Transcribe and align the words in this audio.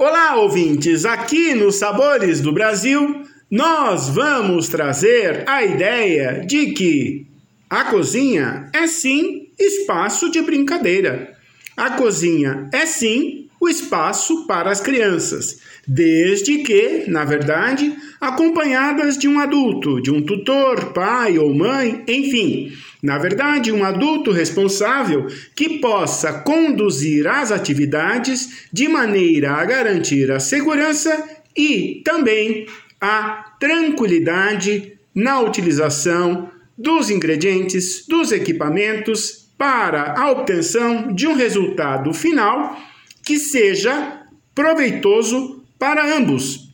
Olá, 0.00 0.36
ouvintes! 0.36 1.04
Aqui 1.04 1.54
nos 1.54 1.74
Sabores 1.74 2.40
do 2.40 2.52
Brasil, 2.52 3.24
nós 3.50 4.08
vamos 4.08 4.68
trazer 4.68 5.42
a 5.48 5.64
ideia 5.64 6.44
de 6.46 6.70
que 6.70 7.26
a 7.68 7.82
cozinha 7.82 8.70
é 8.72 8.86
sim 8.86 9.48
espaço 9.58 10.30
de 10.30 10.40
brincadeira. 10.40 11.36
A 11.76 11.90
cozinha 11.90 12.70
é 12.72 12.86
sim 12.86 13.47
o 13.60 13.68
espaço 13.68 14.46
para 14.46 14.70
as 14.70 14.80
crianças, 14.80 15.60
desde 15.86 16.58
que, 16.58 17.04
na 17.08 17.24
verdade, 17.24 17.96
acompanhadas 18.20 19.18
de 19.18 19.26
um 19.26 19.38
adulto, 19.40 20.00
de 20.00 20.10
um 20.10 20.22
tutor, 20.22 20.92
pai 20.92 21.38
ou 21.38 21.54
mãe, 21.54 22.04
enfim, 22.06 22.72
na 23.02 23.18
verdade, 23.18 23.72
um 23.72 23.84
adulto 23.84 24.32
responsável 24.32 25.26
que 25.54 25.78
possa 25.78 26.32
conduzir 26.32 27.26
as 27.26 27.52
atividades 27.52 28.68
de 28.72 28.88
maneira 28.88 29.52
a 29.52 29.64
garantir 29.64 30.30
a 30.30 30.40
segurança 30.40 31.28
e 31.56 32.02
também 32.04 32.66
a 33.00 33.54
tranquilidade 33.60 34.98
na 35.14 35.40
utilização 35.40 36.50
dos 36.76 37.10
ingredientes, 37.10 38.04
dos 38.06 38.30
equipamentos 38.30 39.48
para 39.58 40.14
a 40.16 40.30
obtenção 40.30 41.12
de 41.12 41.26
um 41.26 41.34
resultado 41.34 42.12
final 42.14 42.76
que 43.28 43.38
seja 43.38 44.22
proveitoso 44.54 45.62
para 45.78 46.16
ambos 46.16 46.70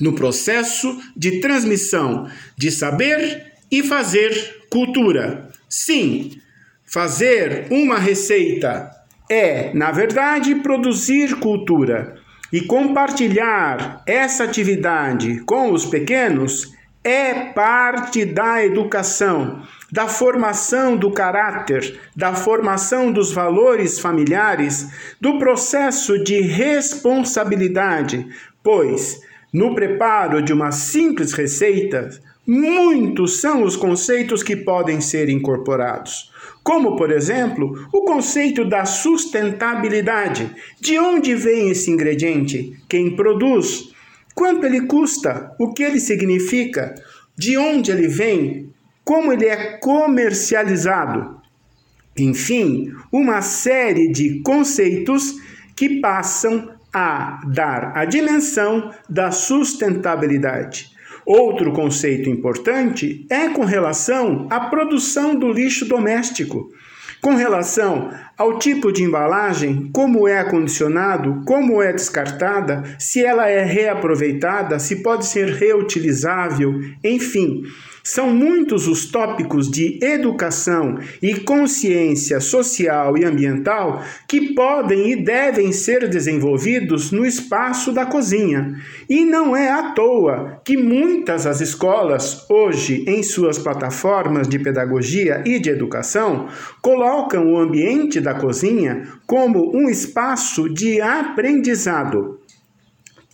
no 0.00 0.14
processo 0.14 0.98
de 1.14 1.40
transmissão 1.42 2.26
de 2.56 2.70
saber 2.70 3.52
e 3.70 3.82
fazer 3.82 4.64
cultura. 4.70 5.50
Sim, 5.68 6.40
fazer 6.86 7.66
uma 7.70 7.98
receita 7.98 8.90
é, 9.28 9.74
na 9.74 9.90
verdade, 9.90 10.54
produzir 10.54 11.38
cultura. 11.38 12.16
E 12.50 12.62
compartilhar 12.62 14.02
essa 14.06 14.44
atividade 14.44 15.40
com 15.40 15.70
os 15.70 15.84
pequenos 15.84 16.72
é 17.02 17.32
parte 17.52 18.24
da 18.24 18.64
educação, 18.64 19.62
da 19.90 20.06
formação 20.06 20.96
do 20.96 21.10
caráter, 21.10 21.98
da 22.14 22.34
formação 22.34 23.10
dos 23.10 23.32
valores 23.32 23.98
familiares, 23.98 24.88
do 25.20 25.38
processo 25.38 26.22
de 26.22 26.40
responsabilidade, 26.40 28.26
pois 28.62 29.20
no 29.52 29.74
preparo 29.74 30.42
de 30.42 30.52
uma 30.52 30.70
simples 30.70 31.32
receita, 31.32 32.10
muitos 32.46 33.40
são 33.40 33.62
os 33.64 33.76
conceitos 33.76 34.42
que 34.42 34.54
podem 34.54 35.00
ser 35.00 35.28
incorporados. 35.28 36.30
Como, 36.62 36.94
por 36.94 37.10
exemplo, 37.10 37.88
o 37.92 38.02
conceito 38.02 38.64
da 38.64 38.84
sustentabilidade. 38.84 40.54
De 40.78 40.98
onde 40.98 41.34
vem 41.34 41.70
esse 41.70 41.90
ingrediente? 41.90 42.76
Quem 42.88 43.16
produz? 43.16 43.90
Quanto 44.34 44.64
ele 44.64 44.86
custa? 44.86 45.54
O 45.58 45.72
que 45.72 45.82
ele 45.82 46.00
significa? 46.00 46.94
De 47.36 47.56
onde 47.56 47.90
ele 47.90 48.08
vem? 48.08 48.72
Como 49.04 49.32
ele 49.32 49.46
é 49.46 49.78
comercializado? 49.78 51.40
Enfim, 52.16 52.92
uma 53.12 53.40
série 53.42 54.10
de 54.12 54.40
conceitos 54.42 55.36
que 55.74 56.00
passam 56.00 56.70
a 56.92 57.40
dar 57.46 57.96
a 57.96 58.04
dimensão 58.04 58.90
da 59.08 59.30
sustentabilidade. 59.30 60.90
Outro 61.24 61.72
conceito 61.72 62.28
importante 62.28 63.24
é 63.30 63.48
com 63.50 63.64
relação 63.64 64.48
à 64.50 64.60
produção 64.60 65.34
do 65.34 65.52
lixo 65.52 65.86
doméstico. 65.86 66.72
Com 67.20 67.34
relação 67.34 68.10
ao 68.36 68.58
tipo 68.58 68.90
de 68.90 69.02
embalagem, 69.02 69.90
como 69.92 70.26
é 70.26 70.38
acondicionado, 70.38 71.42
como 71.44 71.82
é 71.82 71.92
descartada, 71.92 72.82
se 72.98 73.22
ela 73.22 73.46
é 73.46 73.62
reaproveitada, 73.62 74.78
se 74.78 75.02
pode 75.02 75.26
ser 75.26 75.48
reutilizável, 75.48 76.80
enfim. 77.04 77.62
São 78.02 78.32
muitos 78.32 78.88
os 78.88 79.06
tópicos 79.06 79.70
de 79.70 79.98
educação 80.02 80.98
e 81.20 81.34
consciência 81.40 82.40
social 82.40 83.16
e 83.16 83.24
ambiental 83.24 84.02
que 84.26 84.54
podem 84.54 85.12
e 85.12 85.16
devem 85.16 85.70
ser 85.72 86.08
desenvolvidos 86.08 87.10
no 87.10 87.26
espaço 87.26 87.92
da 87.92 88.06
cozinha. 88.06 88.76
E 89.08 89.24
não 89.24 89.54
é 89.56 89.70
à 89.70 89.92
toa 89.92 90.60
que 90.64 90.76
muitas 90.76 91.46
as 91.46 91.60
escolas, 91.60 92.46
hoje, 92.48 93.04
em 93.06 93.22
suas 93.22 93.58
plataformas 93.58 94.48
de 94.48 94.58
pedagogia 94.58 95.42
e 95.44 95.58
de 95.58 95.70
educação, 95.70 96.48
colocam 96.80 97.52
o 97.52 97.58
ambiente 97.58 98.20
da 98.20 98.34
cozinha 98.34 99.08
como 99.26 99.76
um 99.76 99.88
espaço 99.88 100.68
de 100.68 101.00
aprendizado, 101.00 102.40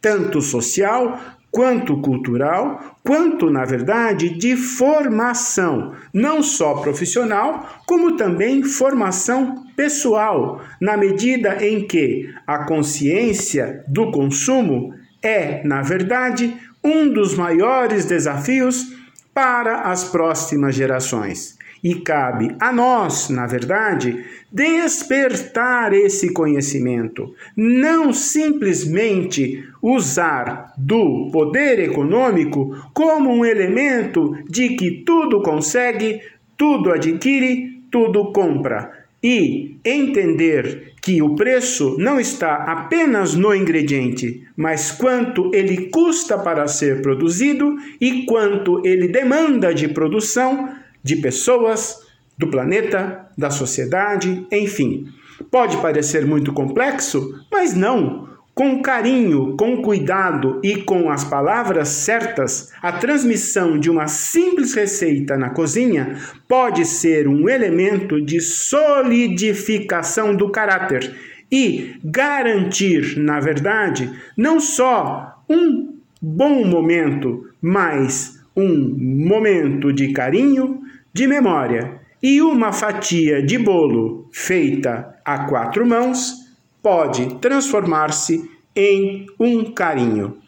tanto 0.00 0.40
social 0.40 1.18
quanto 1.54 2.00
cultural, 2.00 2.98
quanto, 3.04 3.48
na 3.48 3.64
verdade, 3.64 4.30
de 4.30 4.56
formação, 4.56 5.94
não 6.12 6.42
só 6.42 6.74
profissional, 6.74 7.80
como 7.86 8.16
também 8.16 8.64
formação 8.64 9.64
pessoal, 9.76 10.60
na 10.80 10.96
medida 10.96 11.64
em 11.64 11.86
que 11.86 12.28
a 12.44 12.64
consciência 12.64 13.84
do 13.86 14.10
consumo 14.10 14.94
é, 15.22 15.62
na 15.64 15.80
verdade, 15.80 16.56
um 16.82 17.08
dos 17.08 17.36
maiores 17.36 18.04
desafios 18.04 18.92
para 19.32 19.82
as 19.82 20.02
próximas 20.02 20.74
gerações. 20.74 21.56
E 21.84 21.96
cabe 21.96 22.56
a 22.58 22.72
nós, 22.72 23.28
na 23.28 23.46
verdade, 23.46 24.24
despertar 24.50 25.92
esse 25.92 26.32
conhecimento, 26.32 27.34
não 27.54 28.10
simplesmente 28.10 29.62
usar 29.82 30.72
do 30.78 31.28
poder 31.30 31.78
econômico 31.80 32.74
como 32.94 33.30
um 33.30 33.44
elemento 33.44 34.34
de 34.48 34.70
que 34.70 35.02
tudo 35.04 35.42
consegue, 35.42 36.22
tudo 36.56 36.90
adquire, 36.90 37.82
tudo 37.90 38.32
compra. 38.32 39.04
E 39.22 39.76
entender 39.84 40.94
que 41.02 41.20
o 41.20 41.34
preço 41.34 41.96
não 41.98 42.18
está 42.18 42.54
apenas 42.64 43.34
no 43.34 43.54
ingrediente, 43.54 44.42
mas 44.56 44.90
quanto 44.90 45.50
ele 45.54 45.90
custa 45.90 46.38
para 46.38 46.66
ser 46.66 47.02
produzido 47.02 47.76
e 48.00 48.24
quanto 48.24 48.80
ele 48.86 49.08
demanda 49.08 49.74
de 49.74 49.88
produção 49.88 50.82
de 51.04 51.16
pessoas, 51.16 52.02
do 52.36 52.48
planeta, 52.48 53.28
da 53.38 53.50
sociedade, 53.50 54.44
enfim. 54.50 55.06
Pode 55.50 55.76
parecer 55.76 56.26
muito 56.26 56.52
complexo, 56.52 57.44
mas 57.52 57.74
não. 57.74 58.32
Com 58.54 58.80
carinho, 58.80 59.56
com 59.56 59.82
cuidado 59.82 60.60
e 60.62 60.76
com 60.76 61.10
as 61.10 61.24
palavras 61.24 61.88
certas, 61.88 62.72
a 62.80 62.92
transmissão 62.92 63.78
de 63.78 63.90
uma 63.90 64.06
simples 64.06 64.74
receita 64.74 65.36
na 65.36 65.50
cozinha 65.50 66.16
pode 66.46 66.84
ser 66.84 67.26
um 67.26 67.48
elemento 67.48 68.20
de 68.24 68.40
solidificação 68.40 70.36
do 70.36 70.50
caráter 70.50 71.12
e 71.50 71.96
garantir, 72.04 73.18
na 73.18 73.40
verdade, 73.40 74.08
não 74.36 74.60
só 74.60 75.42
um 75.48 75.94
bom 76.22 76.64
momento, 76.64 77.48
mas 77.60 78.40
um 78.56 78.96
momento 79.26 79.92
de 79.92 80.12
carinho, 80.12 80.83
de 81.14 81.28
memória 81.28 82.00
e 82.20 82.42
uma 82.42 82.72
fatia 82.72 83.40
de 83.40 83.56
bolo 83.56 84.28
feita 84.32 85.14
a 85.24 85.46
quatro 85.46 85.86
mãos 85.86 86.34
pode 86.82 87.36
transformar-se 87.36 88.50
em 88.74 89.26
um 89.38 89.72
carinho. 89.72 90.38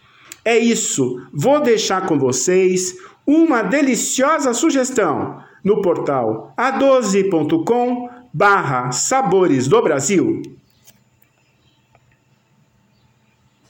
É 0.45 0.59
isso, 0.59 1.23
vou 1.33 1.61
deixar 1.61 2.07
com 2.07 2.19
vocês 2.19 2.97
uma 3.25 3.63
deliciosa 3.63 4.53
sugestão 4.53 5.41
no 5.63 5.81
portal 5.81 6.53
a12.com 6.59 8.09
barra 8.35 8.91
Sabores 8.91 9.69
do 9.69 9.81
Brasil. 9.81 10.43